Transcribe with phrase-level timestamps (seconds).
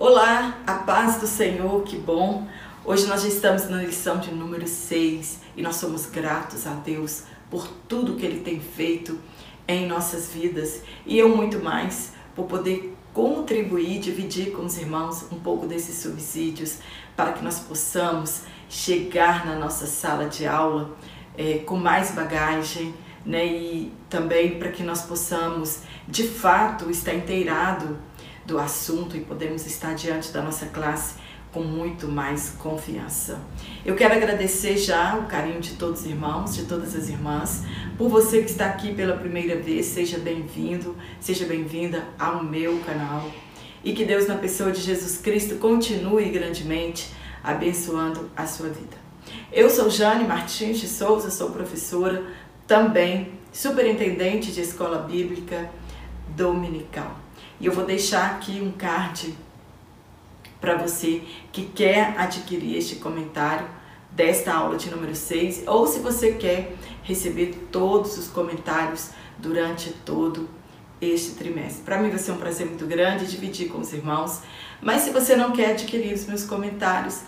[0.00, 2.46] Olá, a paz do Senhor, que bom!
[2.84, 7.24] Hoje nós já estamos na lição de número 6 e nós somos gratos a Deus
[7.50, 9.18] por tudo que Ele tem feito
[9.66, 15.40] em nossas vidas e eu muito mais por poder contribuir, dividir com os irmãos um
[15.40, 16.78] pouco desses subsídios
[17.16, 20.96] para que nós possamos chegar na nossa sala de aula
[21.36, 22.94] é, com mais bagagem,
[23.26, 23.44] né?
[23.44, 27.98] E também para que nós possamos de fato estar inteirado
[28.48, 31.16] do assunto e podemos estar diante da nossa classe
[31.52, 33.38] com muito mais confiança.
[33.84, 37.64] Eu quero agradecer já o carinho de todos os irmãos, de todas as irmãs,
[37.98, 43.30] por você que está aqui pela primeira vez, seja bem-vindo, seja bem-vinda ao meu canal.
[43.84, 47.12] E que Deus, na pessoa de Jesus Cristo, continue grandemente
[47.44, 48.96] abençoando a sua vida.
[49.52, 52.24] Eu sou Jane Martins de Souza, sou professora,
[52.66, 55.70] também superintendente de escola bíblica
[56.34, 57.27] dominical.
[57.60, 59.36] E eu vou deixar aqui um card
[60.60, 61.22] para você
[61.52, 63.66] que quer adquirir este comentário
[64.10, 70.48] desta aula de número 6 ou se você quer receber todos os comentários durante todo
[71.00, 71.82] este trimestre.
[71.84, 74.40] Para mim vai ser um prazer muito grande dividir com os irmãos,
[74.80, 77.22] mas se você não quer adquirir os meus comentários,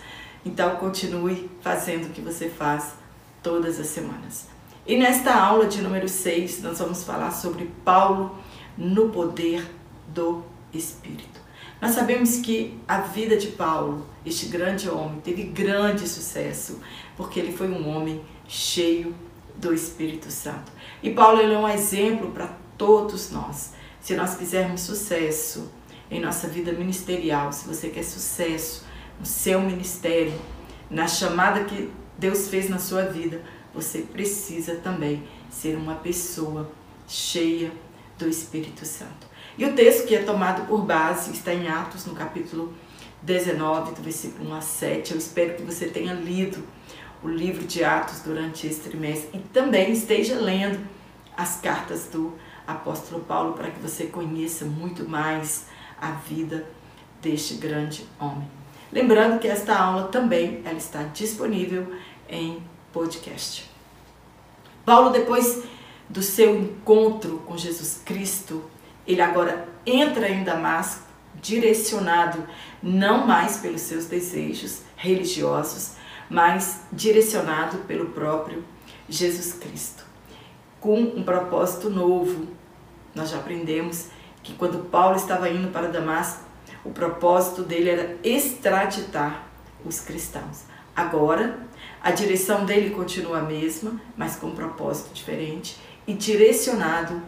[0.45, 2.95] então continue fazendo o que você faz
[3.43, 4.49] todas as semanas.
[4.87, 8.37] E nesta aula de número 6, nós vamos falar sobre Paulo
[8.77, 9.80] no poder
[10.13, 11.41] do Espírito.
[11.81, 16.81] Nós sabemos que a vida de Paulo, este grande homem, teve grande sucesso,
[17.17, 19.15] porque ele foi um homem cheio
[19.57, 20.71] do Espírito Santo.
[21.03, 23.73] E Paulo é um exemplo para todos nós.
[24.01, 25.71] Se nós quisermos sucesso
[26.11, 28.85] em nossa vida ministerial, se você quer sucesso
[29.19, 30.39] no seu ministério,
[30.91, 36.71] na chamada que Deus fez na sua vida, você precisa também ser uma pessoa
[37.07, 37.73] cheia
[38.19, 39.30] do Espírito Santo.
[39.59, 42.73] E o texto que é tomado por base está em Atos, no capítulo
[43.23, 45.13] 19, do versículo 1 a 7.
[45.13, 46.63] Eu espero que você tenha lido
[47.23, 50.81] o livro de Atos durante esse trimestre e também esteja lendo
[51.37, 52.35] as cartas do
[52.67, 55.67] apóstolo Paulo para que você conheça muito mais
[56.01, 56.67] a vida
[57.21, 58.49] deste grande homem.
[58.93, 61.95] Lembrando que esta aula também ela está disponível
[62.29, 62.63] em
[62.93, 63.71] podcast.
[64.85, 65.63] Paulo depois
[66.09, 68.65] do seu encontro com Jesus Cristo,
[69.07, 72.47] ele agora entra em Damasco direcionado
[72.83, 75.93] não mais pelos seus desejos religiosos,
[76.29, 78.65] mas direcionado pelo próprio
[79.09, 80.05] Jesus Cristo,
[80.81, 82.47] com um propósito novo.
[83.15, 84.09] Nós já aprendemos
[84.43, 86.45] que quando Paulo estava indo para Damasco,
[86.85, 89.47] o propósito dele era extraditar
[89.85, 90.65] os cristãos.
[90.95, 91.59] Agora,
[92.03, 97.21] a direção dele continua a mesma, mas com um propósito diferente e direcionado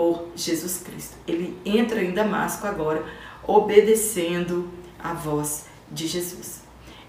[0.00, 1.14] por Jesus Cristo.
[1.28, 3.04] Ele entra em Damasco agora
[3.46, 6.62] obedecendo a voz de Jesus.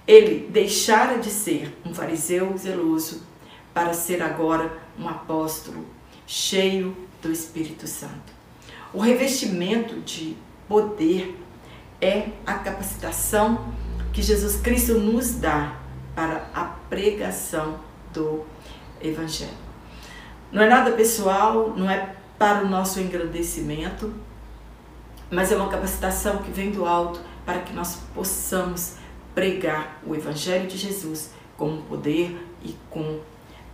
[0.06, 3.24] Ele deixara de ser um fariseu zeloso
[3.74, 5.86] para ser agora um apóstolo
[6.28, 8.34] cheio do Espírito Santo.
[8.94, 10.36] O revestimento de
[10.68, 11.40] poder
[12.02, 13.74] é a capacitação
[14.12, 15.80] que Jesus Cristo nos dá
[16.14, 17.80] para a pregação
[18.14, 18.44] do
[19.02, 19.62] Evangelho.
[20.52, 24.12] Não é nada pessoal, não é para o nosso engrandecimento,
[25.30, 28.96] mas é uma capacitação que vem do alto para que nós possamos
[29.36, 33.20] pregar o Evangelho de Jesus com poder e com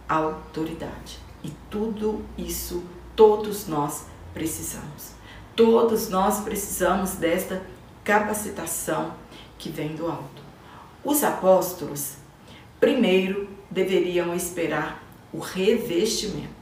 [0.10, 1.18] autoridade.
[1.42, 2.84] E tudo isso
[3.16, 5.14] todos nós precisamos.
[5.56, 7.64] Todos nós precisamos desta
[8.04, 9.14] capacitação
[9.58, 10.42] que vem do alto.
[11.06, 12.18] Os apóstolos,
[12.82, 15.02] primeiro, deveriam esperar
[15.32, 16.58] o revestimento.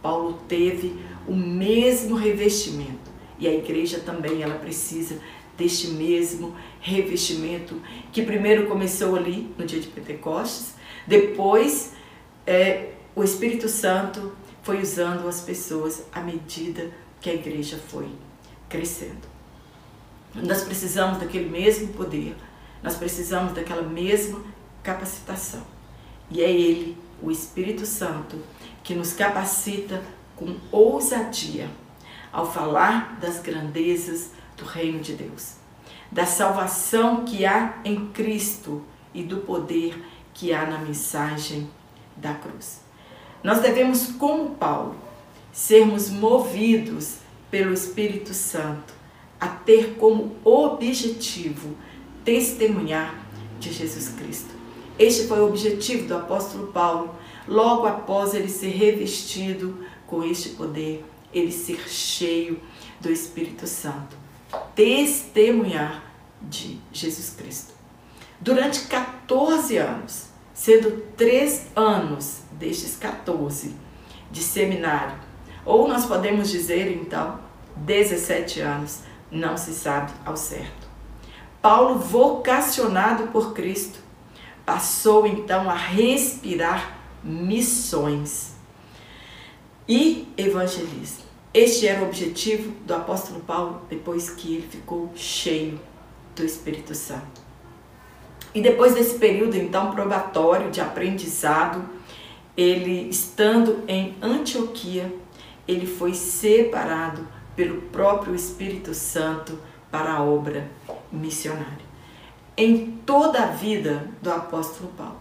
[0.00, 5.20] Paulo teve o mesmo revestimento e a igreja também ela precisa
[5.56, 7.80] deste mesmo revestimento
[8.12, 10.74] que primeiro começou ali no dia de Pentecostes,
[11.06, 11.92] depois
[12.46, 16.90] é, o Espírito Santo foi usando as pessoas à medida
[17.20, 18.08] que a igreja foi
[18.68, 19.28] crescendo.
[20.34, 22.36] Nós precisamos daquele mesmo poder,
[22.82, 24.40] nós precisamos daquela mesma
[24.82, 25.62] capacitação.
[26.30, 28.38] E é Ele, o Espírito Santo,
[28.84, 30.02] que nos capacita
[30.38, 31.68] com ousadia
[32.32, 35.56] ao falar das grandezas do Reino de Deus,
[36.10, 38.82] da salvação que há em Cristo
[39.12, 40.02] e do poder
[40.34, 41.68] que há na mensagem
[42.16, 42.80] da cruz.
[43.42, 44.96] Nós devemos, como Paulo,
[45.52, 47.18] sermos movidos
[47.50, 48.94] pelo Espírito Santo
[49.40, 51.76] a ter como objetivo
[52.24, 53.14] testemunhar
[53.58, 54.50] de Jesus Cristo.
[54.98, 57.14] Este foi o objetivo do apóstolo Paulo,
[57.46, 62.60] logo após ele ser revestido com este poder, ele ser cheio
[63.00, 64.16] do Espírito Santo.
[64.74, 66.02] Testemunhar
[66.42, 67.74] de Jesus Cristo.
[68.40, 73.74] Durante 14 anos, sendo três anos destes 14
[74.30, 75.16] de seminário,
[75.64, 77.38] ou nós podemos dizer então
[77.76, 79.00] 17 anos,
[79.30, 80.88] não se sabe ao certo.
[81.60, 83.98] Paulo, vocacionado por Cristo,
[84.64, 88.57] passou então a respirar missões
[89.88, 91.24] e evangelismo.
[91.54, 95.80] Este era o objetivo do apóstolo Paulo depois que ele ficou cheio
[96.36, 97.40] do Espírito Santo.
[98.54, 101.82] E depois desse período então probatório de aprendizado,
[102.56, 105.12] ele estando em Antioquia,
[105.66, 107.26] ele foi separado
[107.56, 109.58] pelo próprio Espírito Santo
[109.90, 110.70] para a obra
[111.10, 111.88] missionária.
[112.56, 115.20] Em toda a vida do apóstolo Paulo,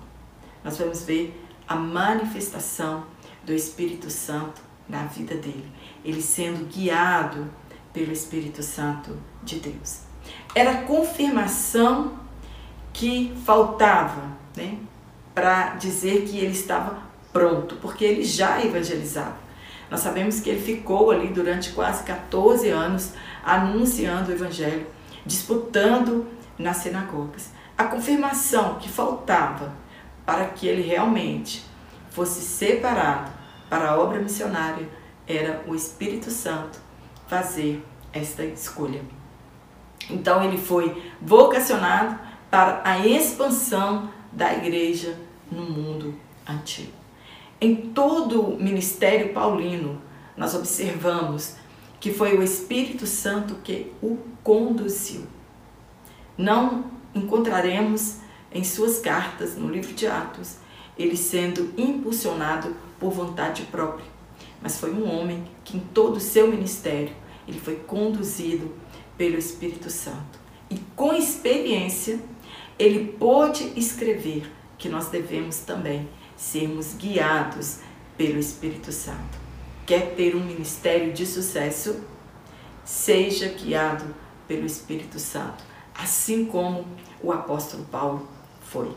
[0.64, 3.04] nós vamos ver a manifestação
[3.48, 5.72] do Espírito Santo na vida dele,
[6.04, 7.50] ele sendo guiado
[7.94, 10.02] pelo Espírito Santo de Deus.
[10.54, 12.20] Era a confirmação
[12.92, 14.24] que faltava,
[14.56, 14.78] né,
[15.34, 17.00] para dizer que ele estava
[17.32, 19.38] pronto, porque ele já evangelizava.
[19.90, 23.14] Nós sabemos que ele ficou ali durante quase 14 anos
[23.46, 24.86] anunciando o evangelho,
[25.26, 26.28] disputando
[26.58, 27.52] nas sinagogas.
[27.78, 29.72] A confirmação que faltava
[30.26, 31.64] para que ele realmente
[32.10, 33.37] fosse separado
[33.70, 34.88] para a obra missionária
[35.28, 36.80] era o Espírito Santo
[37.28, 37.84] fazer
[38.14, 39.02] esta escolha.
[40.10, 42.18] Então ele foi vocacionado
[42.50, 45.18] para a expansão da igreja
[45.52, 46.16] no mundo
[46.48, 46.94] antigo.
[47.60, 50.02] Em todo o ministério paulino,
[50.36, 51.56] nós observamos
[52.00, 55.26] que foi o Espírito Santo que o conduziu.
[56.38, 58.18] Não encontraremos
[58.52, 60.58] em suas cartas, no livro de Atos,
[60.98, 64.06] ele sendo impulsionado por vontade própria,
[64.62, 67.14] mas foi um homem que em todo o seu ministério
[67.48, 68.74] ele foi conduzido
[69.18, 70.40] pelo Espírito Santo.
[70.70, 72.20] E com experiência,
[72.78, 77.80] ele pôde escrever que nós devemos também sermos guiados
[78.18, 79.38] pelo Espírito Santo.
[79.86, 82.02] Quer ter um ministério de sucesso?
[82.84, 84.14] Seja guiado
[84.48, 85.64] pelo Espírito Santo,
[85.94, 86.86] assim como
[87.22, 88.28] o apóstolo Paulo
[88.62, 88.92] foi.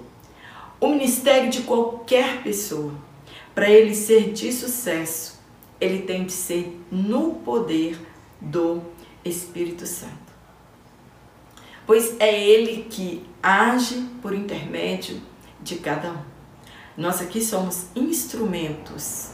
[0.81, 2.93] O ministério de qualquer pessoa,
[3.55, 5.41] para ele ser de sucesso,
[5.81, 7.99] ele tem de ser no poder
[8.41, 8.82] do
[9.25, 10.31] Espírito Santo.
[11.87, 15.20] Pois é ele que age por intermédio
[15.61, 16.23] de cada um.
[16.97, 19.32] Nós aqui somos instrumentos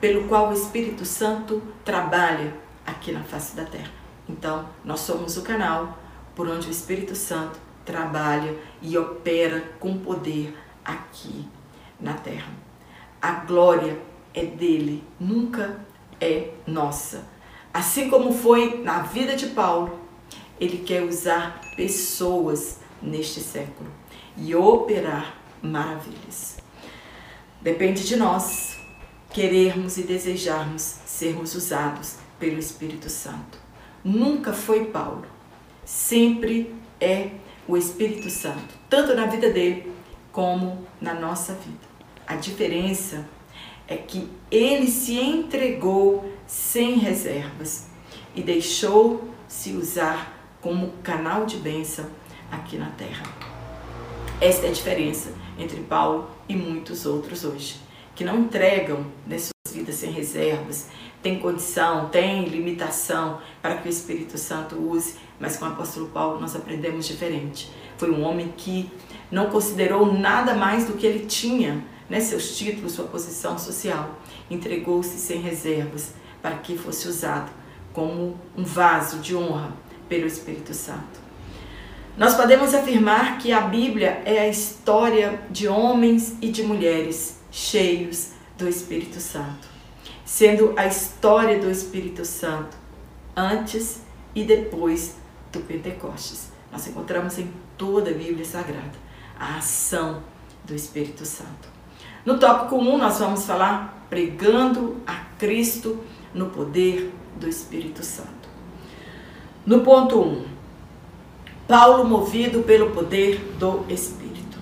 [0.00, 2.54] pelo qual o Espírito Santo trabalha
[2.84, 3.90] aqui na face da terra.
[4.28, 5.98] Então, nós somos o canal
[6.34, 11.46] por onde o Espírito Santo trabalha e opera com poder aqui
[12.00, 12.65] na terra.
[13.26, 14.00] A glória
[14.32, 15.80] é dele, nunca
[16.20, 17.26] é nossa.
[17.74, 19.98] Assim como foi na vida de Paulo,
[20.60, 23.90] ele quer usar pessoas neste século
[24.36, 26.58] e operar maravilhas.
[27.60, 28.78] Depende de nós
[29.32, 33.58] querermos e desejarmos sermos usados pelo Espírito Santo.
[34.04, 35.26] Nunca foi Paulo,
[35.84, 37.30] sempre é
[37.66, 39.92] o Espírito Santo, tanto na vida dele
[40.30, 41.95] como na nossa vida.
[42.26, 43.24] A diferença
[43.86, 47.86] é que ele se entregou sem reservas
[48.34, 52.04] e deixou se usar como canal de bênção
[52.50, 53.22] aqui na terra.
[54.40, 57.76] Esta é a diferença entre Paulo e muitos outros hoje,
[58.14, 60.88] que não entregam né, suas vidas sem reservas,
[61.22, 66.40] tem condição, tem limitação para que o Espírito Santo use, mas com o apóstolo Paulo
[66.40, 67.70] nós aprendemos diferente.
[67.96, 68.90] Foi um homem que
[69.30, 74.18] não considerou nada mais do que ele tinha, né, seus títulos, sua posição social.
[74.50, 77.50] Entregou-se sem reservas para que fosse usado
[77.92, 79.72] como um vaso de honra
[80.08, 81.26] pelo Espírito Santo.
[82.16, 88.30] Nós podemos afirmar que a Bíblia é a história de homens e de mulheres cheios
[88.56, 89.68] do Espírito Santo,
[90.24, 92.76] sendo a história do Espírito Santo
[93.36, 94.00] antes
[94.34, 95.16] e depois
[95.52, 96.50] do Pentecostes.
[96.72, 98.92] Nós encontramos em toda a Bíblia Sagrada
[99.38, 100.22] a ação
[100.64, 101.68] do Espírito Santo.
[102.24, 106.02] No tópico 1, nós vamos falar pregando a Cristo
[106.34, 108.48] no poder do Espírito Santo.
[109.64, 110.44] No ponto 1,
[111.68, 114.58] Paulo movido pelo poder do Espírito.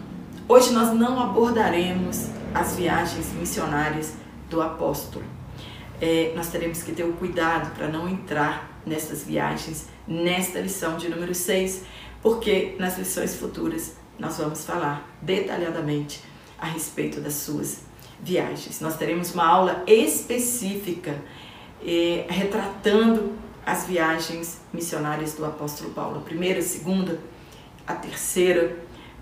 [0.48, 4.14] Hoje nós não abordaremos as viagens missionárias
[4.48, 5.24] do apóstolo.
[6.00, 11.08] É, nós teremos que ter o cuidado para não entrar nessas viagens nesta lição de
[11.08, 11.82] número 6,
[12.22, 16.22] porque nas lições futuras nós vamos falar detalhadamente
[16.58, 17.82] a respeito das suas
[18.20, 18.80] viagens.
[18.80, 21.20] Nós teremos uma aula específica
[21.84, 23.32] eh, retratando
[23.64, 27.18] as viagens missionárias do apóstolo Paulo, a primeira, a segunda
[27.86, 28.76] a terceira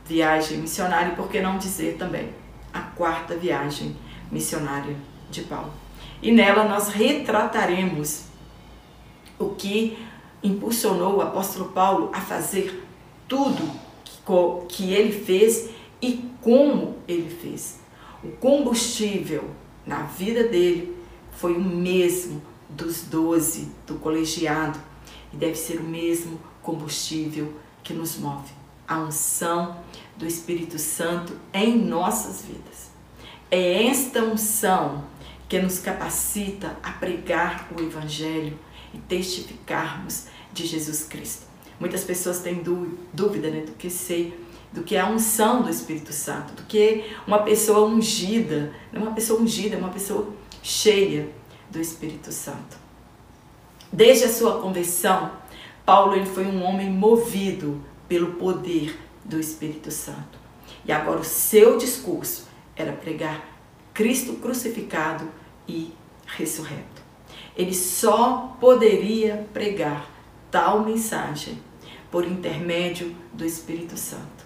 [0.07, 2.31] viagem missionária e por que não dizer também
[2.73, 3.97] a quarta viagem
[4.31, 4.97] missionária
[5.31, 5.73] de Paulo.
[6.23, 8.25] E nela nós retrataremos
[9.39, 9.99] o que
[10.43, 12.87] impulsionou o apóstolo Paulo a fazer
[13.29, 13.71] tudo
[14.69, 15.71] que ele fez
[16.01, 17.81] e como ele fez.
[18.23, 19.51] O combustível
[19.87, 20.97] na vida dele
[21.33, 24.79] foi o mesmo dos doze do colegiado
[25.33, 29.79] e deve ser o mesmo combustível que nos move a unção
[30.17, 32.91] do Espírito Santo em nossas vidas.
[33.51, 35.05] É esta unção
[35.49, 38.59] que nos capacita a pregar o Evangelho
[38.93, 41.47] e testificarmos de Jesus Cristo.
[41.81, 42.63] Muitas pessoas têm
[43.13, 44.39] dúvida né, do que ser,
[44.73, 49.15] do que a unção do Espírito Santo, do que uma pessoa ungida, não é uma
[49.15, 51.29] pessoa ungida, é uma pessoa cheia
[51.71, 52.77] do Espírito Santo.
[53.93, 55.31] Desde a sua conversão,
[55.85, 60.39] Paulo ele foi um homem movido pelo poder do Espírito Santo.
[60.85, 63.47] E agora o seu discurso era pregar
[63.93, 65.29] Cristo crucificado
[65.69, 65.93] e
[66.27, 67.03] ressurreto.
[67.57, 70.11] Ele só poderia pregar
[70.51, 71.59] tal mensagem
[72.11, 74.42] por intermédio do Espírito Santo.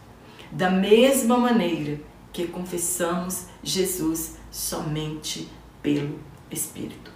[0.50, 2.00] Da mesma maneira
[2.32, 5.48] que confessamos Jesus somente
[5.82, 6.18] pelo
[6.50, 7.10] Espírito.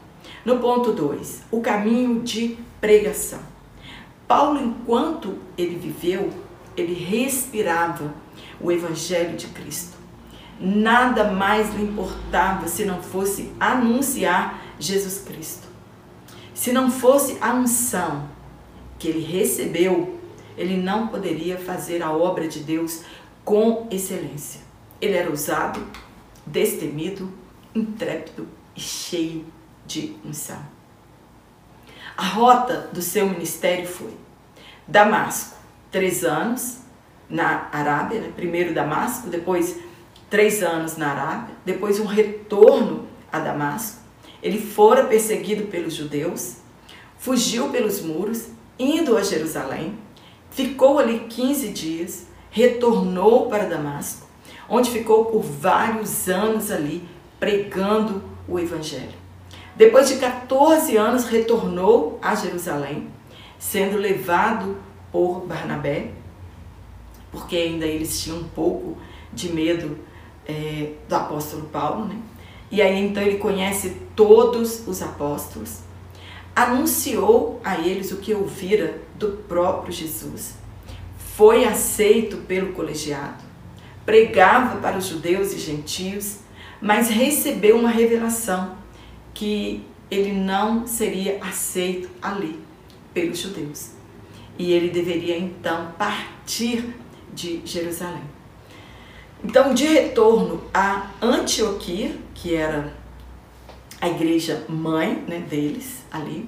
[0.45, 3.41] No ponto 2, o caminho de pregação.
[4.27, 6.31] Paulo, enquanto ele viveu,
[6.77, 8.15] ele respirava
[8.61, 9.99] o Evangelho de Cristo.
[10.59, 15.69] Nada mais lhe importava se não fosse anunciar Jesus Cristo.
[16.55, 18.29] Se não fosse a unção
[18.99, 20.19] que ele recebeu,
[20.57, 23.03] ele não poderia fazer a obra de Deus
[23.45, 24.61] com excelência.
[25.01, 25.85] Ele era ousado,
[26.47, 27.33] destemido,
[27.75, 29.45] intrépido e cheio
[29.87, 30.61] de unção.
[32.17, 34.15] A rota do seu ministério foi
[34.87, 35.57] Damasco,
[35.91, 36.79] três anos
[37.29, 38.33] na Arábia, né?
[38.35, 39.79] primeiro Damasco, depois
[40.29, 44.01] três anos na Arábia, depois um retorno a Damasco.
[44.43, 46.57] Ele fora perseguido pelos judeus,
[47.19, 49.99] fugiu pelos muros, indo a Jerusalém,
[50.51, 54.27] ficou ali 15 dias, retornou para Damasco,
[54.69, 59.19] onde ficou por vários anos ali pregando o Evangelho.
[59.77, 63.09] Depois de 14 anos, retornou a Jerusalém,
[63.59, 64.77] sendo levado
[65.11, 66.11] por Barnabé,
[67.33, 68.99] porque ainda eles tinham um pouco
[69.33, 69.99] de medo
[70.47, 72.19] é, do apóstolo Paulo, né?
[72.71, 75.79] E aí então ele conhece todos os apóstolos,
[76.55, 80.55] anunciou a eles o que ouvira do próprio Jesus,
[81.41, 83.43] foi aceito pelo colegiado,
[84.05, 86.41] pregava para os judeus e gentios,
[86.83, 88.77] mas recebeu uma revelação
[89.33, 92.63] que ele não seria aceito ali
[93.15, 93.93] pelos judeus.
[94.59, 96.95] E ele deveria então partir
[97.33, 98.25] de Jerusalém.
[99.43, 102.93] Então, de retorno a Antioquia, que era
[103.99, 106.47] a igreja mãe né, deles ali,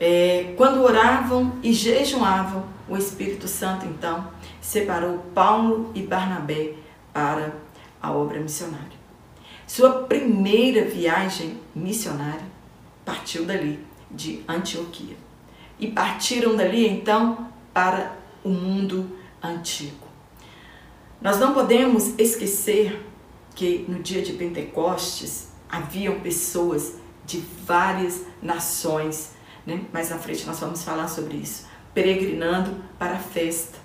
[0.00, 4.30] é, quando oravam e jejuavam, o Espírito Santo então
[4.60, 6.74] separou Paulo e Barnabé
[7.12, 7.54] para
[8.00, 8.98] a obra missionária.
[9.66, 12.46] Sua primeira viagem missionária
[13.04, 15.16] partiu dali, de Antioquia.
[15.78, 20.06] E partiram dali então para o mundo antigo.
[21.20, 23.04] Nós não podemos esquecer
[23.54, 26.94] que no dia de Pentecostes haviam pessoas
[27.26, 29.32] de várias nações,
[29.66, 29.84] né?
[29.92, 31.66] mais na frente nós vamos falar sobre isso,
[31.98, 33.76] peregrinando para a festa,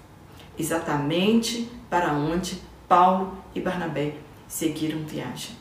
[0.55, 4.13] exatamente para onde Paulo e Barnabé
[4.47, 5.55] seguiram viagem.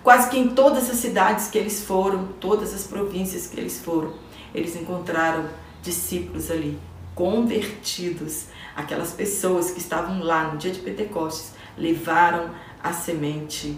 [0.00, 4.14] Quase que em todas as cidades que eles foram, todas as províncias que eles foram,
[4.54, 5.48] eles encontraram
[5.82, 6.78] discípulos ali,
[7.16, 8.44] convertidos.
[8.76, 13.76] Aquelas pessoas que estavam lá no dia de Pentecostes levaram a semente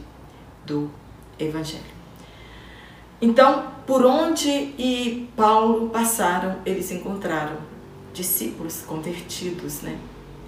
[0.66, 0.90] do
[1.38, 1.99] Evangelho.
[3.22, 7.56] Então, por onde e Paulo passaram, eles encontraram
[8.14, 9.98] discípulos convertidos né,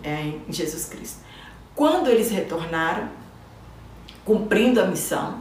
[0.03, 1.21] em Jesus Cristo.
[1.75, 3.09] Quando eles retornaram,
[4.25, 5.41] cumprindo a missão,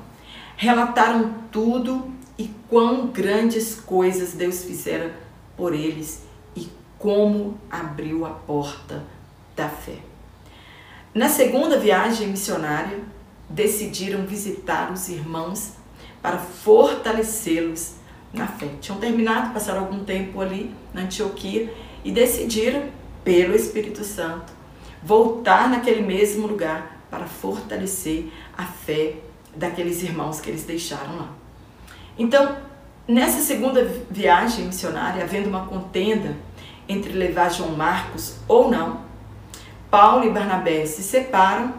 [0.58, 5.16] relataram tudo e quão grandes coisas Deus fizera
[5.56, 6.24] por eles
[6.56, 9.04] e como abriu a porta
[9.56, 9.98] da fé.
[11.14, 13.00] Na segunda viagem missionária,
[13.50, 15.74] decidiram visitar os irmãos
[16.22, 17.96] para fortalecê-los
[18.34, 18.70] na fé.
[18.80, 21.74] Tinham terminado, passaram algum tempo ali na Antioquia
[22.04, 22.84] e decidiram,
[23.24, 24.52] pelo Espírito Santo,
[25.04, 29.16] voltar naquele mesmo lugar para fortalecer a fé
[29.56, 31.30] daqueles irmãos que eles deixaram lá.
[32.18, 32.58] Então,
[33.08, 36.36] nessa segunda viagem missionária, havendo uma contenda
[36.88, 39.02] entre levar João Marcos ou não,
[39.90, 41.74] Paulo e Barnabé se separam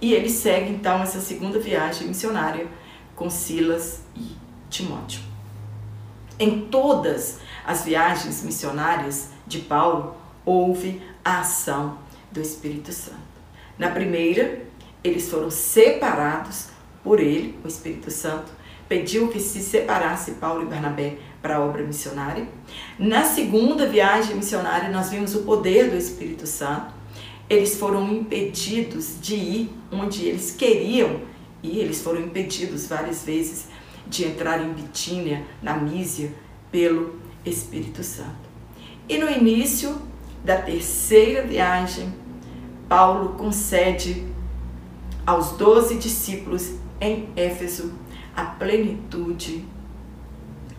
[0.00, 2.66] e eles seguem então essa segunda viagem missionária
[3.16, 4.36] com Silas e
[4.70, 5.20] Timóteo.
[6.38, 11.98] Em todas as viagens missionárias de Paulo, houve a ação
[12.30, 13.16] do Espírito Santo.
[13.78, 14.62] Na primeira,
[15.02, 16.68] eles foram separados
[17.02, 18.52] por ele, o Espírito Santo,
[18.88, 22.46] pediu que se separasse Paulo e Barnabé para a obra missionária.
[22.98, 26.94] Na segunda viagem missionária, nós vimos o poder do Espírito Santo.
[27.48, 31.20] Eles foram impedidos de ir onde eles queriam
[31.66, 33.66] e eles foram impedidos várias vezes
[34.06, 36.32] de entrar em Bitínia, na Mísia,
[36.70, 38.46] pelo Espírito Santo.
[39.08, 40.00] E no início
[40.44, 42.14] da terceira viagem,
[42.88, 44.24] Paulo concede
[45.26, 47.92] aos doze discípulos em Éfeso
[48.34, 49.64] a plenitude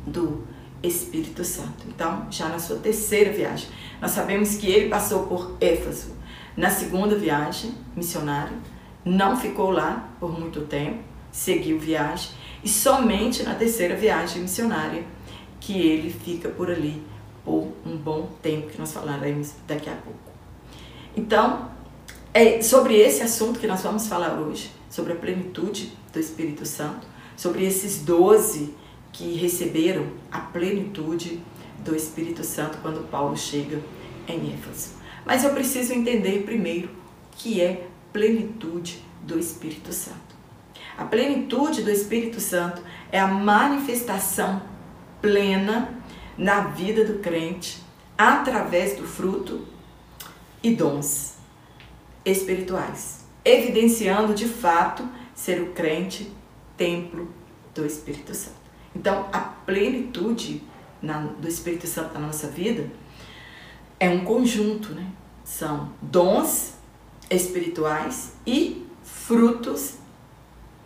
[0.06, 0.44] do
[0.82, 1.86] Espírito Santo.
[1.88, 3.68] Então, já na sua terceira viagem,
[4.02, 6.16] nós sabemos que ele passou por Éfeso.
[6.56, 8.58] Na segunda viagem missionária,
[9.08, 11.00] não ficou lá por muito tempo,
[11.32, 12.32] seguiu viagem,
[12.64, 15.04] e somente na terceira viagem missionária
[15.60, 17.04] que ele fica por ali
[17.44, 20.20] por um bom tempo, que nós falaremos daqui a pouco.
[21.16, 21.72] Então,
[22.34, 27.08] é sobre esse assunto que nós vamos falar hoje, sobre a plenitude do Espírito Santo,
[27.36, 28.76] sobre esses doze
[29.14, 31.42] que receberam a plenitude
[31.80, 33.82] do Espírito Santo quando Paulo chega
[34.28, 34.96] em Éfeso.
[35.26, 37.88] Mas eu preciso entender primeiro o que é
[38.18, 40.36] plenitude do Espírito Santo.
[40.98, 42.82] A plenitude do Espírito Santo
[43.12, 44.60] é a manifestação
[45.22, 45.96] plena
[46.36, 47.80] na vida do crente
[48.18, 49.68] através do fruto
[50.64, 51.36] e dons
[52.26, 56.32] espirituais, evidenciando de fato ser o crente
[56.76, 57.32] templo
[57.76, 58.58] do Espírito Santo.
[58.96, 60.64] Então, a plenitude
[61.00, 62.90] na, do Espírito Santo na nossa vida
[64.00, 65.08] é um conjunto, né?
[65.44, 66.77] São dons
[67.30, 69.96] espirituais e frutos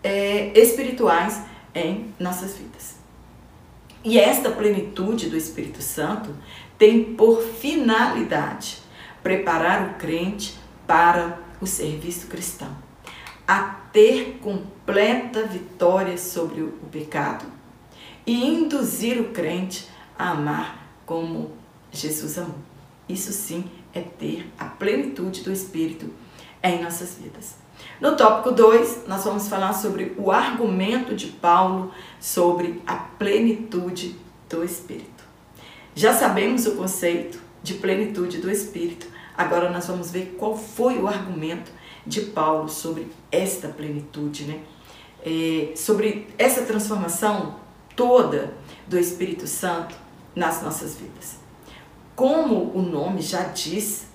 [0.03, 1.41] é, espirituais
[1.73, 2.95] em nossas vidas.
[4.03, 6.35] E esta plenitude do Espírito Santo
[6.77, 8.79] tem por finalidade
[9.21, 12.75] preparar o crente para o serviço cristão
[13.47, 17.45] a ter completa vitória sobre o pecado
[18.25, 21.51] e induzir o crente a amar como
[21.91, 22.55] Jesus amou.
[23.09, 26.09] Isso sim é ter a plenitude do Espírito
[26.63, 27.55] em nossas vidas.
[27.99, 34.15] No tópico 2, nós vamos falar sobre o argumento de Paulo sobre a plenitude
[34.49, 35.23] do Espírito.
[35.93, 41.07] Já sabemos o conceito de plenitude do Espírito, agora nós vamos ver qual foi o
[41.07, 41.71] argumento
[42.05, 44.59] de Paulo sobre esta plenitude, né?
[45.23, 47.55] É, sobre essa transformação
[47.95, 48.53] toda
[48.87, 49.95] do Espírito Santo
[50.35, 51.37] nas nossas vidas.
[52.15, 54.07] Como o nome já diz,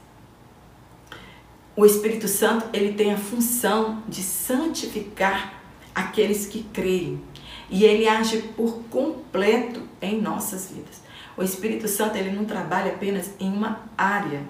[1.77, 5.63] o Espírito Santo ele tem a função de santificar
[5.95, 7.21] aqueles que creem
[7.69, 11.03] e ele age por completo em nossas vidas.
[11.37, 14.41] O Espírito Santo ele não trabalha apenas em uma área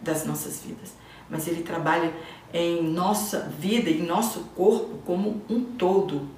[0.00, 0.94] das nossas vidas,
[1.28, 2.12] mas ele trabalha
[2.52, 6.28] em nossa vida, em nosso corpo como um todo,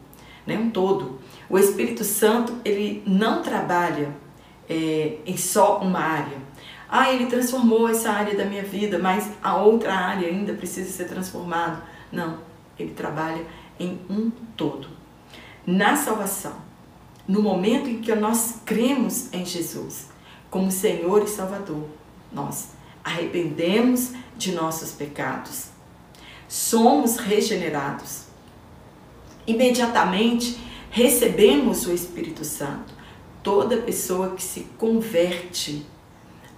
[0.44, 0.59] né?
[0.59, 1.20] Um todo.
[1.48, 4.12] O Espírito Santo ele não trabalha
[4.68, 6.38] é, em só uma área.
[6.94, 11.07] Ah, ele transformou essa área da minha vida, mas a outra área ainda precisa ser
[11.07, 11.83] transformada.
[12.12, 12.38] Não,
[12.78, 13.46] ele trabalha
[13.81, 14.88] em um todo.
[15.66, 16.57] Na salvação,
[17.26, 20.11] no momento em que nós cremos em Jesus
[20.50, 21.88] como Senhor e Salvador,
[22.31, 25.72] nós arrependemos de nossos pecados
[26.52, 28.24] somos regenerados.
[29.46, 30.59] Imediatamente
[30.90, 32.92] recebemos o Espírito Santo.
[33.42, 35.87] Toda pessoa que se converte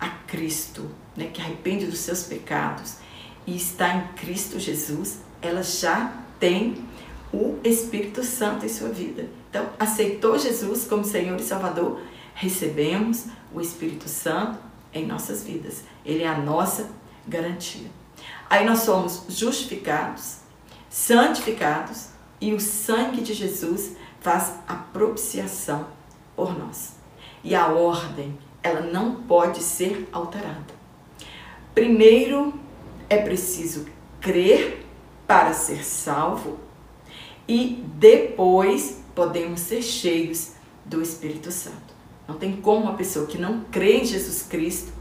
[0.05, 2.97] a Cristo, né, que arrepende dos seus pecados
[3.47, 6.85] e está em Cristo Jesus, ela já tem
[7.33, 9.29] o Espírito Santo em sua vida.
[9.49, 12.01] Então, aceitou Jesus como Senhor e Salvador,
[12.35, 14.59] recebemos o Espírito Santo
[14.93, 15.85] em nossas vidas.
[16.05, 16.91] Ele é a nossa
[17.27, 17.89] garantia.
[18.51, 20.39] Aí nós somos justificados,
[20.91, 22.09] santificados
[22.41, 25.87] e o sangue de Jesus faz a propiciação
[26.37, 26.93] por nós.
[27.43, 30.75] E a ordem, ela não pode ser alterada.
[31.75, 32.55] Primeiro
[33.11, 33.85] é preciso
[34.21, 34.87] crer
[35.27, 36.59] para ser salvo
[37.47, 41.95] e depois podemos ser cheios do Espírito Santo.
[42.27, 44.93] Não tem como uma pessoa que não crê em Jesus Cristo,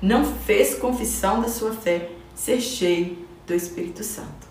[0.00, 4.48] não fez confissão da sua fé, ser cheio do Espírito Santo.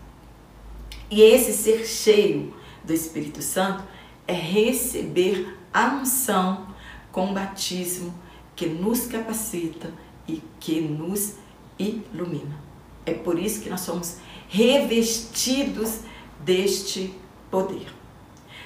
[1.09, 3.83] E esse ser cheio do Espírito Santo
[4.27, 6.67] é receber a unção
[7.11, 8.13] com o batismo
[8.59, 9.89] que nos capacita
[10.27, 11.35] e que nos
[11.79, 12.59] ilumina.
[13.05, 14.17] É por isso que nós somos
[14.49, 15.99] revestidos
[16.41, 17.15] deste
[17.49, 17.87] poder.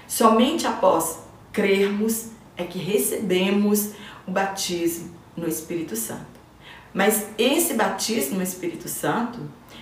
[0.08, 1.20] Somente após
[1.52, 3.92] crermos é que recebemos
[4.26, 6.26] o batismo no Espírito Santo.
[6.92, 9.42] Mas esse batismo no Espírito Santo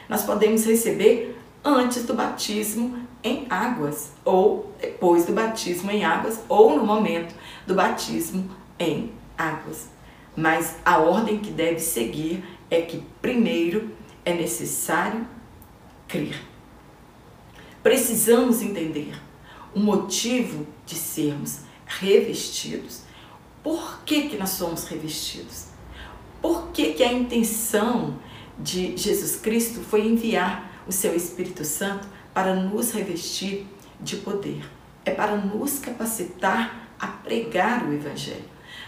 [0.09, 6.75] nós podemos receber antes do batismo em águas, ou depois do batismo em águas, ou
[6.75, 7.33] no momento
[7.65, 9.90] do batismo em águas.
[10.35, 13.91] Mas a ordem que deve seguir é que primeiro
[14.23, 15.27] é necessário
[16.07, 16.41] crer.
[17.83, 19.19] Precisamos entender
[19.73, 23.01] o motivo de sermos revestidos.
[23.63, 25.67] Por que, que nós somos revestidos?
[26.41, 28.19] Por que, que a intenção
[28.57, 33.65] de Jesus Cristo foi enviar o seu Espírito Santo para nos revestir
[33.99, 34.63] de poder?
[35.03, 38.45] É para nos capacitar a pregar o Evangelho.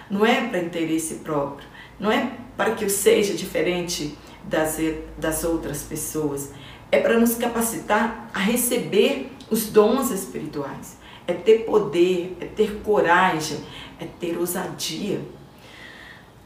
[0.10, 1.68] Não é para interesse próprio,
[2.00, 4.78] não é para que eu seja diferente das,
[5.18, 6.52] das outras pessoas,
[6.92, 13.58] é para nos capacitar a receber os dons espirituais, é ter poder, é ter coragem,
[14.00, 15.22] é ter ousadia.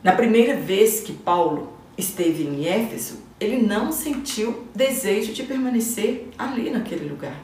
[0.03, 6.69] Na primeira vez que Paulo esteve em Éfeso, ele não sentiu desejo de permanecer ali
[6.69, 7.35] naquele lugar.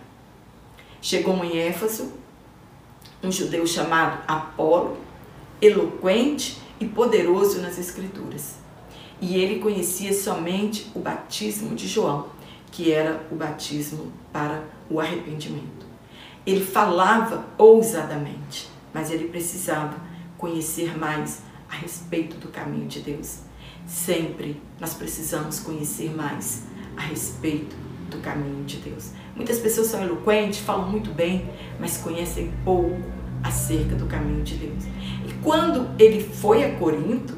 [1.01, 2.13] Chegou em Éfeso
[3.21, 4.97] um judeu chamado Apolo,
[5.61, 8.55] eloquente e poderoso nas Escrituras.
[9.21, 12.27] E ele conhecia somente o batismo de João,
[12.71, 15.85] que era o batismo para o arrependimento.
[16.45, 19.95] Ele falava ousadamente, mas ele precisava
[20.37, 23.39] conhecer mais a respeito do caminho de Deus.
[23.87, 26.63] Sempre nós precisamos conhecer mais
[26.97, 27.75] a respeito
[28.09, 29.11] do caminho de Deus.
[29.35, 34.83] Muitas pessoas são eloquentes, falam muito bem, mas conhecem pouco acerca do caminho de Deus.
[35.27, 37.37] E quando ele foi a Corinto,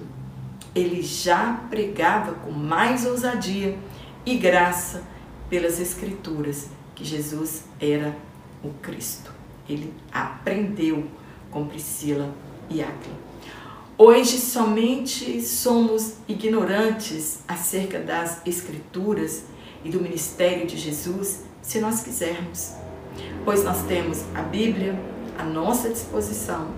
[0.73, 3.77] ele já pregava com mais ousadia
[4.25, 5.03] e graça
[5.49, 8.15] pelas Escrituras que Jesus era
[8.63, 9.31] o Cristo.
[9.67, 11.05] Ele aprendeu
[11.49, 12.33] com Priscila
[12.69, 13.15] e Áquila.
[13.97, 19.45] Hoje somente somos ignorantes acerca das Escrituras
[19.83, 22.73] e do ministério de Jesus se nós quisermos,
[23.45, 24.99] pois nós temos a Bíblia
[25.37, 26.69] à nossa disposição.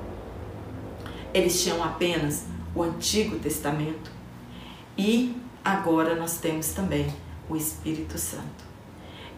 [1.33, 4.11] Eles tinham apenas o Antigo Testamento
[4.97, 7.07] e agora nós temos também
[7.49, 8.65] o Espírito Santo.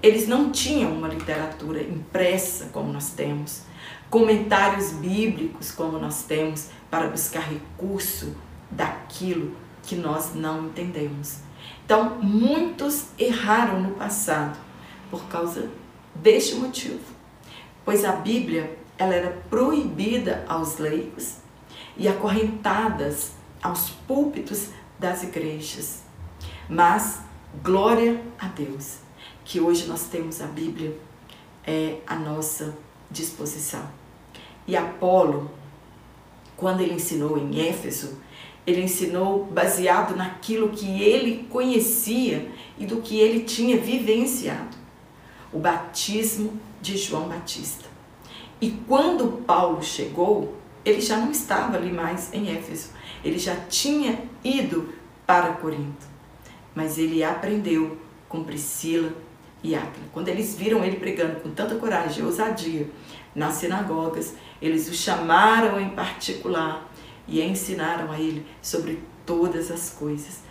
[0.02, 3.64] Eles não tinham uma literatura impressa como nós temos,
[4.10, 8.34] comentários bíblicos como nós temos para buscar recurso
[8.72, 11.40] daquilo que nós não entendemos.
[11.84, 14.58] Então, muitos erraram no passado
[15.12, 15.70] por causa
[16.16, 17.00] deste motivo,
[17.84, 21.38] pois a Bíblia ela era proibida aos leigos
[21.98, 23.32] e acorrentadas
[23.64, 24.68] aos púlpitos
[25.00, 26.04] das igrejas.
[26.70, 27.22] Mas
[27.64, 28.98] glória a Deus
[29.50, 30.96] que hoje nós temos a Bíblia
[31.66, 32.78] é a nossa
[33.10, 33.84] disposição.
[34.68, 35.50] E Apolo,
[36.56, 38.20] quando ele ensinou em Éfeso,
[38.68, 44.78] ele ensinou baseado naquilo que ele conhecia e do que ele tinha vivenciado.
[45.52, 47.89] O batismo de João Batista.
[48.62, 52.90] E quando Paulo chegou, ele já não estava ali mais em Éfeso.
[53.24, 54.94] Ele já tinha ido
[55.26, 56.08] para Corinto.
[56.76, 59.14] Mas ele aprendeu com Priscila
[59.64, 60.06] e Áquila.
[60.14, 62.90] Quando eles viram ele pregando com tanta coragem e ousadia
[63.36, 66.90] nas sinagogas, eles o chamaram em particular
[67.28, 70.42] e ensinaram a ele sobre todas as coisas.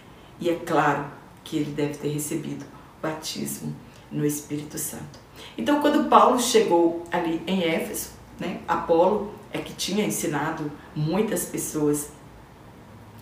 [0.41, 1.07] E é claro
[1.43, 2.65] que ele deve ter recebido
[3.03, 3.75] batismo
[4.11, 5.19] no Espírito Santo.
[5.57, 12.11] Então, quando Paulo chegou ali em Éfeso, né, Apolo é que tinha ensinado muitas pessoas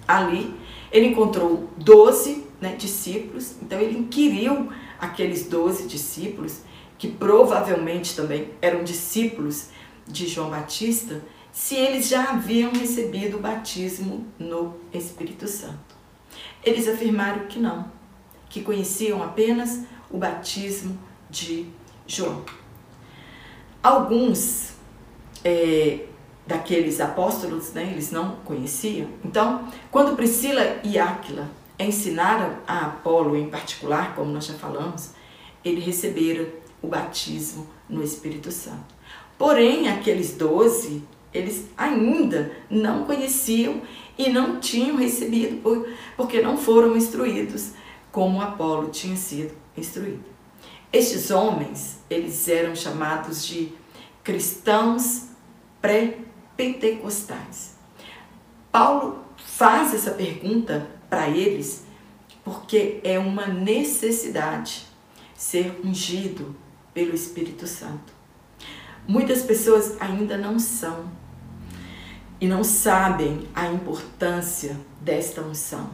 [0.07, 0.55] ali,
[0.93, 6.61] ele encontrou 12 né, discípulos, então ele inquiriu aqueles 12 discípulos,
[6.99, 9.69] que provavelmente também eram discípulos
[10.07, 15.97] de João Batista, se eles já haviam recebido o batismo no Espírito Santo.
[16.65, 17.91] Eles afirmaram que não,
[18.49, 21.67] que conheciam apenas o batismo de
[22.07, 22.45] João.
[23.83, 24.75] Alguns
[25.45, 26.07] é,
[26.47, 29.09] daqueles apóstolos, né, eles não conheciam.
[29.25, 35.11] Então, quando Priscila e Áquila ensinaram a Apolo em particular, como nós já falamos,
[35.65, 36.49] ele recebera
[36.81, 38.95] o batismo no Espírito Santo.
[39.39, 43.83] Porém, aqueles doze eles ainda não conheciam
[44.17, 47.73] e não tinham recebido, porque não foram instruídos
[48.11, 50.36] como Apolo tinha sido instruído.
[50.93, 53.73] Estes homens, eles eram chamados de
[54.23, 55.29] cristãos
[55.81, 57.75] pré-pentecostais.
[58.71, 61.85] Paulo faz essa pergunta para eles
[62.45, 64.87] porque é uma necessidade
[65.35, 66.55] ser ungido
[66.95, 68.13] pelo Espírito Santo.
[69.07, 71.11] Muitas pessoas ainda não são
[72.41, 75.91] e não sabem a importância desta unção.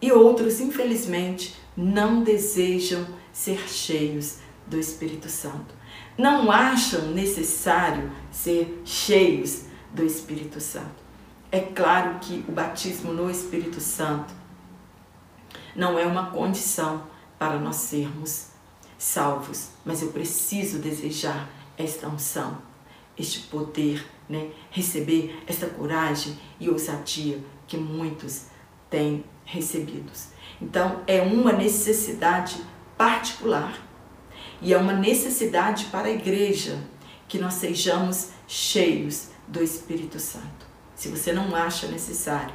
[0.00, 5.74] E outros, infelizmente, não desejam ser cheios do Espírito Santo.
[6.16, 11.04] Não acham necessário ser cheios do Espírito Santo.
[11.52, 14.32] É claro que o batismo no Espírito Santo
[15.76, 17.04] não é uma condição
[17.38, 18.46] para nós sermos
[18.96, 21.46] salvos, mas eu preciso desejar
[21.76, 22.56] esta unção,
[23.18, 24.50] este poder, né?
[24.70, 28.46] receber esta coragem e ousadia que muitos
[28.88, 30.28] têm recebidos.
[30.60, 32.56] Então, é uma necessidade
[32.96, 33.78] particular
[34.60, 36.78] e é uma necessidade para a igreja
[37.28, 40.66] que nós sejamos cheios do Espírito Santo.
[40.94, 42.54] Se você não acha necessário,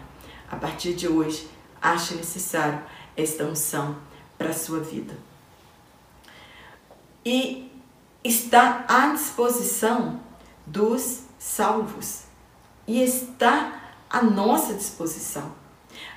[0.50, 1.48] a partir de hoje,
[1.82, 2.82] ache necessário
[3.16, 3.98] esta unção
[4.38, 5.16] para a sua vida.
[7.24, 7.72] E
[8.24, 10.20] está à disposição
[10.66, 12.24] dos salvos
[12.88, 15.54] e está à nossa disposição.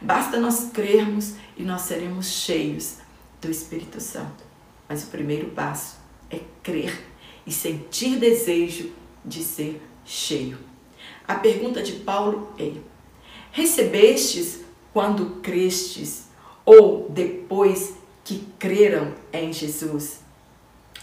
[0.01, 3.04] Basta nós crermos e nós seremos cheios
[3.45, 4.43] do Espírito Santo.
[4.89, 5.97] Mas o primeiro passo
[6.31, 6.99] é crer
[7.47, 8.91] e sentir desejo
[9.25, 10.59] de ser cheio.
[11.29, 12.73] A pergunta de Paulo é:
[13.53, 14.61] Recebestes
[14.93, 16.29] quando crestes
[16.65, 20.21] ou depois que creram em Jesus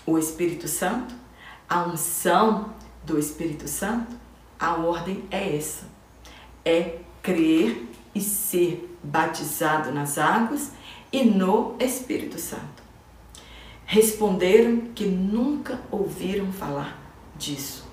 [0.06, 1.14] o Espírito Santo?
[1.70, 2.74] A unção
[3.06, 4.16] do Espírito Santo?
[4.60, 5.88] A ordem é essa:
[6.66, 10.72] é crer e ser batizado nas águas
[11.12, 12.82] e no Espírito Santo.
[13.86, 17.00] Responderam que nunca ouviram falar
[17.36, 17.86] disso.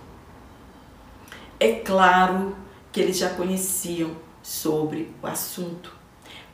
[1.58, 2.56] É claro
[2.92, 5.92] que eles já conheciam sobre o assunto,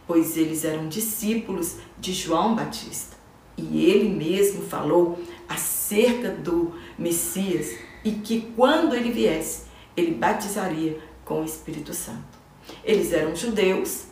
[0.06, 3.14] pois eles eram discípulos de João Batista
[3.56, 9.64] e ele mesmo falou acerca do Messias e que quando ele viesse,
[9.96, 12.38] ele batizaria com o Espírito Santo.
[12.82, 14.06] Eles eram judeus,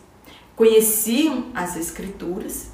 [0.63, 2.71] conheciam as Escrituras.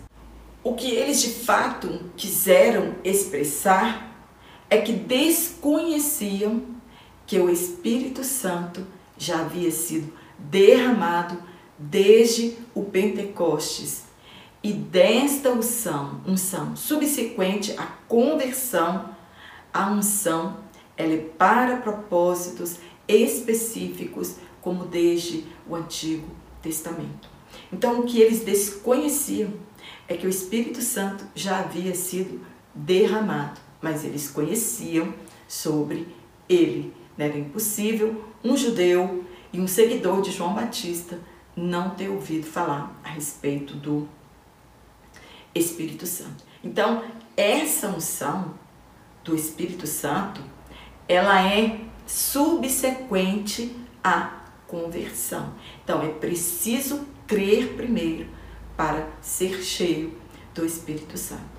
[0.63, 4.15] O que eles de fato quiseram expressar
[4.69, 6.65] é que desconheciam
[7.27, 11.43] que o Espírito Santo já havia sido derramado
[11.79, 14.05] desde o Pentecostes
[14.63, 19.17] e desta unção, unção subsequente à conversão,
[19.73, 20.59] a unção
[20.95, 22.77] ela é para propósitos
[23.09, 26.29] específicos, como desde o Antigo
[26.61, 27.38] Testamento.
[27.73, 29.53] Então, o que eles desconheciam
[30.07, 32.41] é que o Espírito Santo já havia sido
[32.75, 35.13] derramado, mas eles conheciam
[35.47, 36.09] sobre
[36.49, 36.95] ele.
[37.17, 41.19] Era impossível um judeu e um seguidor de João Batista
[41.57, 44.09] não ter ouvido falar a respeito do
[45.55, 46.45] Espírito Santo.
[46.63, 47.03] Então,
[47.37, 48.55] essa unção
[49.25, 50.41] do Espírito Santo,
[51.09, 55.53] ela é subsequente à conversão.
[55.83, 58.27] Então, é preciso crer primeiro
[58.77, 60.19] para ser cheio
[60.55, 61.59] do Espírito Santo.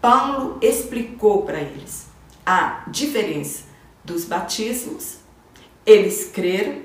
[0.00, 2.06] Paulo explicou para eles
[2.44, 3.64] a diferença
[4.04, 5.18] dos batismos,
[5.86, 6.82] eles creram,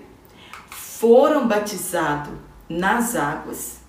[0.70, 2.34] foram batizados
[2.68, 3.80] nas águas.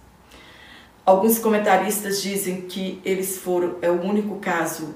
[1.05, 4.95] Alguns comentaristas dizem que eles foram, é o único caso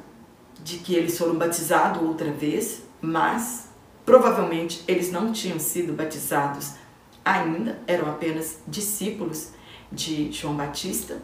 [0.63, 3.69] de que eles foram batizados outra vez, mas
[4.05, 6.73] provavelmente eles não tinham sido batizados
[7.25, 9.51] ainda, eram apenas discípulos
[9.91, 11.23] de João Batista.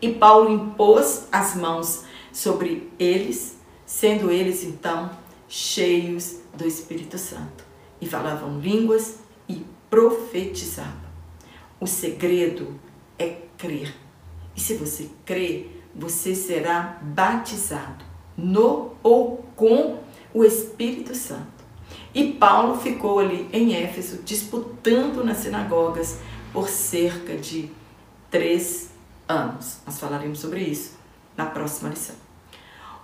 [0.00, 5.10] E Paulo impôs as mãos sobre eles, sendo eles então
[5.48, 7.64] cheios do Espírito Santo,
[8.00, 11.10] e falavam línguas e profetizavam.
[11.78, 12.78] O segredo
[13.18, 13.94] é crer.
[14.56, 18.04] E se você crer, você será batizado
[18.36, 19.98] no ou com
[20.32, 21.59] o Espírito Santo.
[22.14, 26.18] E Paulo ficou ali em Éfeso disputando nas sinagogas
[26.52, 27.70] por cerca de
[28.30, 28.90] três
[29.28, 29.78] anos.
[29.86, 30.98] Nós falaremos sobre isso
[31.36, 32.16] na próxima lição.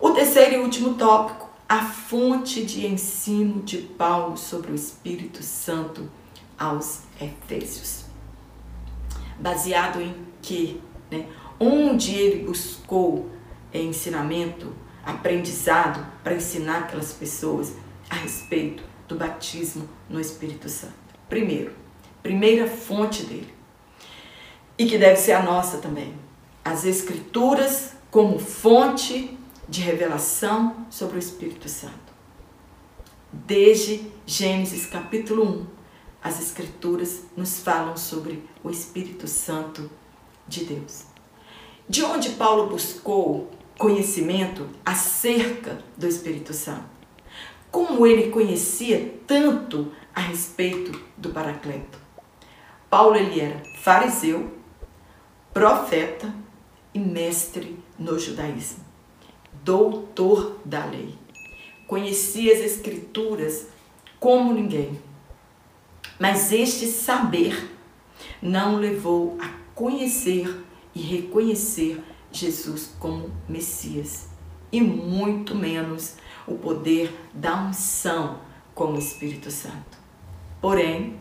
[0.01, 6.09] O terceiro e último tópico a fonte de ensino de Paulo sobre o Espírito Santo
[6.57, 8.05] aos Efésios.
[9.39, 11.27] Baseado em que, né,
[11.59, 13.31] onde ele buscou
[13.75, 14.73] ensinamento,
[15.05, 17.75] aprendizado para ensinar aquelas pessoas
[18.09, 20.95] a respeito do batismo no Espírito Santo.
[21.29, 21.73] Primeiro,
[22.23, 23.55] primeira fonte dele,
[24.79, 26.15] e que deve ser a nossa também,
[26.65, 29.37] as Escrituras como fonte
[29.69, 31.95] de revelação sobre o Espírito Santo.
[33.33, 35.67] Desde Gênesis capítulo 1,
[36.23, 39.91] as Escrituras nos falam sobre o Espírito Santo
[40.49, 41.05] de Deus.
[41.89, 46.96] de onde Paulo buscou conhecimento acerca do Espírito Santo.
[47.77, 51.99] Como ele conhecia tanto a respeito do Paracleto.
[52.89, 54.51] Paulo ele era fariseu,
[55.53, 56.35] profeta
[56.95, 58.83] e mestre no judaísmo,
[59.63, 61.19] doutor da lei.
[61.87, 63.69] Conhecia as escrituras
[64.19, 64.99] como ninguém.
[66.19, 67.77] Mas este saber
[68.41, 74.31] não levou a conhecer e reconhecer Jesus como Messias,
[74.73, 78.39] e muito menos o poder da unção
[78.75, 79.99] com o Espírito Santo.
[80.61, 81.19] Porém,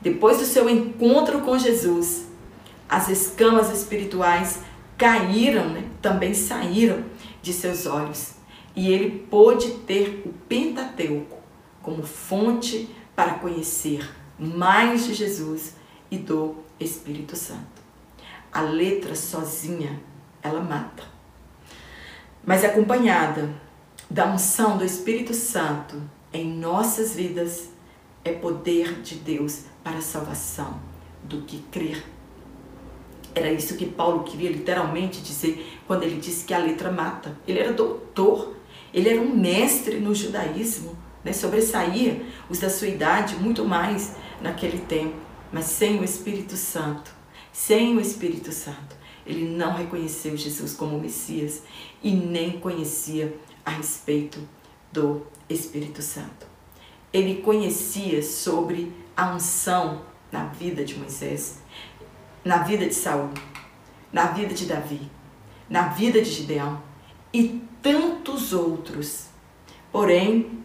[0.00, 2.26] depois do seu encontro com Jesus,
[2.88, 4.60] as escamas espirituais
[4.96, 5.88] caíram, né?
[6.00, 7.04] também saíram
[7.42, 8.34] de seus olhos,
[8.74, 11.38] e ele pôde ter o Pentateuco
[11.82, 15.74] como fonte para conhecer mais de Jesus
[16.10, 17.82] e do Espírito Santo.
[18.52, 20.00] A letra sozinha,
[20.42, 21.02] ela mata.
[22.44, 23.50] Mas acompanhada
[24.10, 26.00] da unção do Espírito Santo
[26.32, 27.68] em nossas vidas,
[28.24, 30.78] é poder de Deus para a salvação
[31.22, 32.04] do que crer.
[33.34, 37.36] Era isso que Paulo queria literalmente dizer quando ele disse que a letra mata.
[37.46, 38.56] Ele era doutor,
[38.92, 41.32] ele era um mestre no judaísmo, né?
[41.32, 45.16] sobressaía os da sua idade muito mais naquele tempo,
[45.52, 47.14] mas sem o Espírito Santo,
[47.52, 51.62] sem o Espírito Santo, ele não reconheceu Jesus como Messias
[52.02, 53.34] e nem conhecia
[53.68, 54.40] a respeito
[54.90, 56.46] do Espírito Santo.
[57.12, 60.02] Ele conhecia sobre a unção
[60.32, 61.58] na vida de Moisés,
[62.42, 63.28] na vida de Saul,
[64.10, 65.10] na vida de Davi,
[65.68, 66.82] na vida de Gideão
[67.30, 69.26] e tantos outros.
[69.92, 70.64] Porém,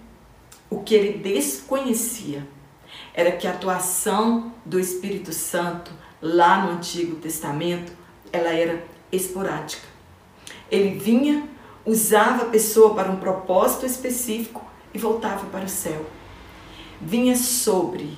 [0.69, 2.47] o que ele desconhecia
[3.13, 7.91] era que a atuação do Espírito Santo lá no Antigo Testamento,
[8.31, 9.87] ela era esporádica.
[10.71, 11.49] Ele vinha,
[11.85, 16.05] usava a pessoa para um propósito específico e voltava para o céu.
[17.01, 18.17] Vinha sobre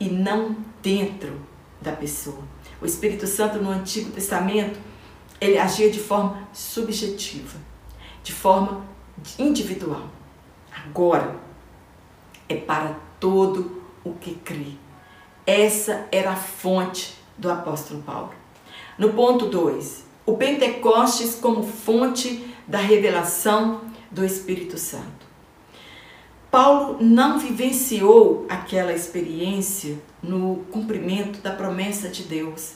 [0.00, 1.40] e não dentro
[1.80, 2.42] da pessoa.
[2.80, 4.78] O Espírito Santo no Antigo Testamento,
[5.40, 7.58] ele agia de forma subjetiva,
[8.22, 8.84] de forma
[9.38, 10.08] individual.
[10.84, 11.36] Agora
[12.48, 14.72] é para todo o que crê.
[15.46, 18.32] Essa era a fonte do apóstolo Paulo.
[18.96, 25.32] No ponto 2, o Pentecostes como fonte da revelação do Espírito Santo.
[26.50, 32.74] Paulo não vivenciou aquela experiência no cumprimento da promessa de Deus.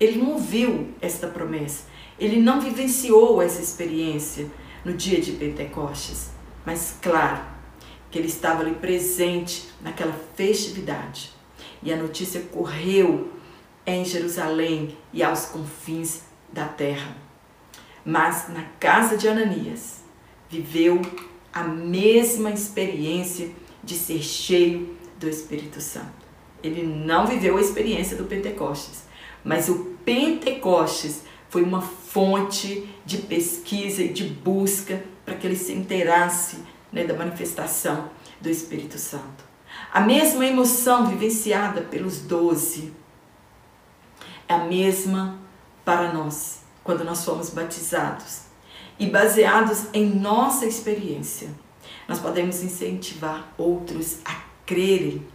[0.00, 1.84] Ele não viu esta promessa.
[2.18, 4.50] Ele não vivenciou essa experiência
[4.84, 6.30] no dia de Pentecostes.
[6.64, 7.42] Mas, claro,
[8.10, 11.30] que ele estava ali presente naquela festividade.
[11.82, 13.32] E a notícia correu
[13.84, 17.23] em Jerusalém e aos confins da terra.
[18.04, 20.02] Mas na casa de Ananias
[20.48, 21.00] viveu
[21.52, 23.50] a mesma experiência
[23.82, 26.24] de ser cheio do Espírito Santo.
[26.62, 29.04] Ele não viveu a experiência do Pentecostes,
[29.44, 35.72] mas o Pentecostes foi uma fonte de pesquisa e de busca para que ele se
[35.72, 36.58] inteirasse
[36.92, 39.44] né, da manifestação do Espírito Santo.
[39.92, 42.92] A mesma emoção vivenciada pelos doze
[44.48, 45.38] é a mesma
[45.84, 48.42] para nós, quando nós fomos batizados.
[48.98, 51.48] E baseados em nossa experiência,
[52.06, 55.26] nós podemos incentivar outros a crerem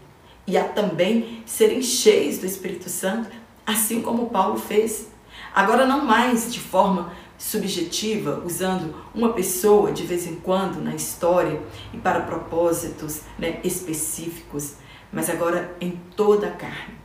[0.48, 3.30] e a também serem cheios do Espírito Santo,
[3.66, 5.10] assim como Paulo fez.
[5.54, 11.62] Agora, não mais de forma subjetiva, usando uma pessoa de vez em quando na história
[11.94, 14.76] e para propósitos né, específicos,
[15.12, 16.96] mas agora em toda a carne.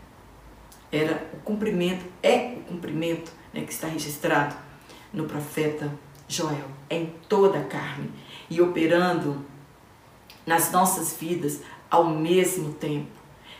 [0.91, 4.57] Era o cumprimento, é o cumprimento né, que está registrado
[5.13, 5.91] no profeta
[6.29, 8.11] Joel, em toda a carne
[8.51, 9.45] e operando
[10.45, 13.13] nas nossas vidas ao mesmo tempo,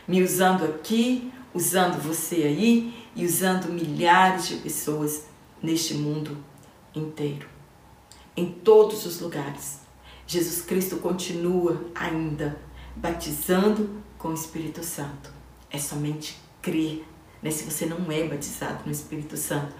[0.07, 5.25] me usando aqui, usando você aí e usando milhares de pessoas
[5.63, 6.37] neste mundo
[6.93, 7.47] inteiro,
[8.35, 9.79] em todos os lugares.
[10.27, 12.59] Jesus Cristo continua ainda
[12.95, 15.31] batizando com o Espírito Santo.
[15.69, 17.05] É somente crer.
[17.41, 17.51] Né?
[17.51, 19.73] Se você não é batizado no Espírito Santo,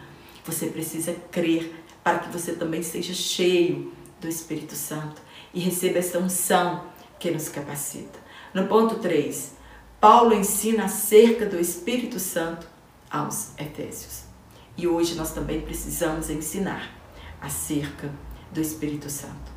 [0.45, 3.91] você precisa crer para que você também seja cheio
[4.21, 5.21] do Espírito Santo
[5.53, 6.85] e receba essa unção
[7.17, 8.19] que nos capacita.
[8.53, 9.53] No ponto 3,
[9.99, 12.67] Paulo ensina acerca do Espírito Santo
[13.09, 14.25] aos Efésios.
[14.77, 16.93] E hoje nós também precisamos ensinar
[17.41, 18.11] acerca
[18.51, 19.55] do Espírito Santo.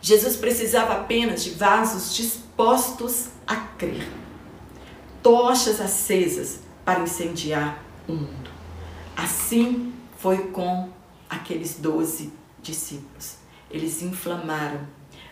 [0.00, 4.06] Jesus precisava apenas de vasos dispostos a crer,
[5.22, 8.43] tochas acesas para incendiar o mundo.
[9.24, 10.90] Assim foi com
[11.30, 13.36] aqueles doze discípulos.
[13.70, 14.80] Eles inflamaram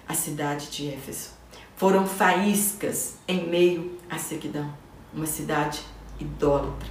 [0.08, 1.32] a cidade de Éfeso.
[1.76, 4.72] Foram faíscas em meio à sequidão,
[5.12, 5.82] uma cidade
[6.18, 6.88] idólatra.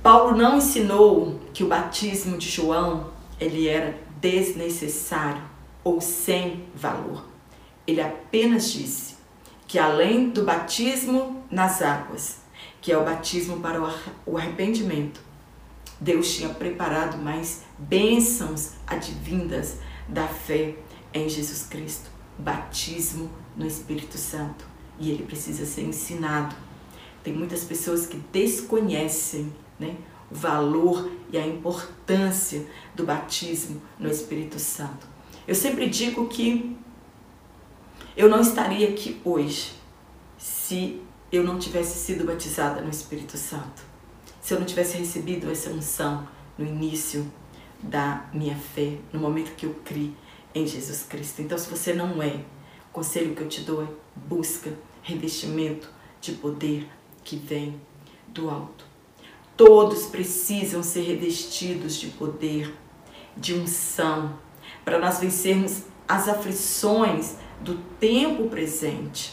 [0.00, 3.10] Paulo não ensinou que o batismo de João
[3.40, 5.42] ele era desnecessário
[5.82, 7.24] ou sem valor.
[7.84, 9.16] Ele apenas disse
[9.66, 12.42] que além do batismo nas águas,
[12.80, 13.82] que é o batismo para
[14.24, 15.29] o arrependimento,
[16.00, 19.76] Deus tinha preparado mais bênçãos advindas
[20.08, 20.76] da fé
[21.12, 24.64] em Jesus Cristo, batismo no Espírito Santo,
[24.98, 26.56] e ele precisa ser ensinado.
[27.22, 29.96] Tem muitas pessoas que desconhecem né,
[30.30, 35.06] o valor e a importância do batismo no Espírito Santo.
[35.46, 36.76] Eu sempre digo que
[38.16, 39.72] eu não estaria aqui hoje
[40.38, 43.89] se eu não tivesse sido batizada no Espírito Santo,
[44.50, 46.26] se eu não tivesse recebido essa unção
[46.58, 47.32] no início
[47.80, 50.12] da minha fé, no momento que eu criei
[50.52, 51.40] em Jesus Cristo.
[51.40, 52.34] Então, se você não é,
[52.88, 53.86] o conselho que eu te dou é
[54.16, 54.72] busca
[55.04, 55.88] revestimento
[56.20, 56.88] de poder
[57.22, 57.80] que vem
[58.26, 58.84] do alto.
[59.56, 62.74] Todos precisam ser revestidos de poder,
[63.36, 64.36] de unção,
[64.84, 69.32] para nós vencermos as aflições do tempo presente,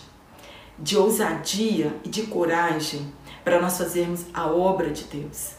[0.78, 3.12] de ousadia e de coragem
[3.48, 5.54] para nós fazermos a obra de Deus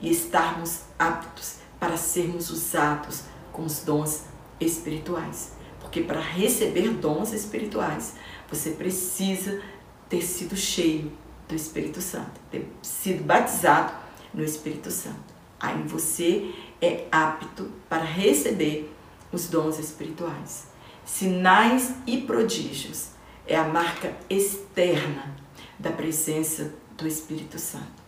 [0.00, 4.26] e estarmos aptos para sermos usados com os dons
[4.60, 5.54] espirituais.
[5.80, 8.14] Porque para receber dons espirituais,
[8.48, 9.60] você precisa
[10.08, 11.10] ter sido cheio
[11.48, 13.92] do Espírito Santo, ter sido batizado
[14.32, 15.34] no Espírito Santo.
[15.58, 18.94] Aí você é apto para receber
[19.32, 20.68] os dons espirituais.
[21.04, 23.08] Sinais e prodígios
[23.44, 25.34] é a marca externa
[25.80, 28.04] da presença do Espírito Santo.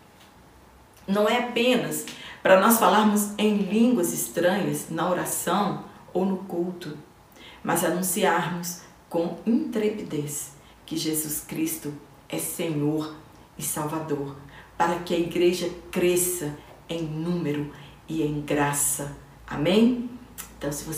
[1.07, 2.05] Não é apenas
[2.43, 6.97] para nós falarmos em línguas estranhas na oração ou no culto,
[7.63, 10.53] mas anunciarmos com intrepidez
[10.85, 11.93] que Jesus Cristo
[12.29, 13.15] é Senhor
[13.59, 14.37] e Salvador,
[14.77, 16.57] para que a igreja cresça
[16.89, 17.73] em número
[18.09, 19.17] e em graça.
[19.47, 20.11] Amém?
[20.59, 20.95] Então, se você